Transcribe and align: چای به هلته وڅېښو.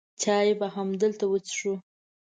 چای 0.21 0.49
به 0.59 0.67
هلته 0.75 1.25
وڅېښو. 1.31 1.73